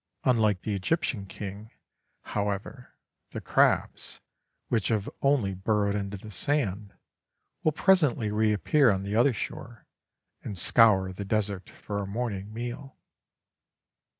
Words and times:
Unlike 0.23 0.63
the 0.63 0.73
Egyptian 0.73 1.27
king, 1.27 1.69
however, 2.23 2.95
the 3.29 3.39
crabs, 3.39 4.19
which 4.67 4.87
have 4.87 5.07
only 5.21 5.53
burrowed 5.53 5.93
into 5.93 6.17
the 6.17 6.31
sand, 6.31 6.93
will 7.61 7.71
presently 7.71 8.31
reappear 8.31 8.89
on 8.89 9.03
the 9.03 9.15
other 9.15 9.31
shore 9.31 9.85
and 10.41 10.57
scour 10.57 11.13
the 11.13 11.23
desert 11.23 11.69
for 11.69 12.01
a 12.01 12.07
morning 12.07 12.51
meal. 12.51 12.97